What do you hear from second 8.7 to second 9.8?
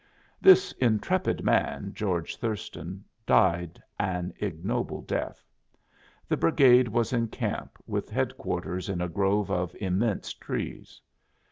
in a grove of